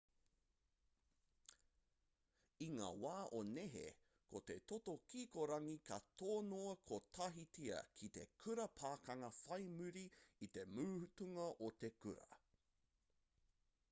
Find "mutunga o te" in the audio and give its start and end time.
10.81-11.93